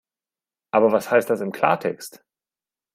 [0.71, 2.23] Aber was heißt das im Klartext?